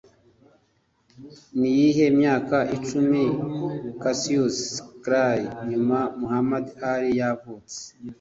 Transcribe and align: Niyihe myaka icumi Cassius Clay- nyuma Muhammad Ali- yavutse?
Niyihe 1.59 2.05
myaka 2.19 2.57
icumi 2.75 3.23
Cassius 4.01 4.59
Clay- 5.03 5.51
nyuma 5.69 5.99
Muhammad 6.19 6.65
Ali- 6.91 7.13
yavutse? 7.19 7.79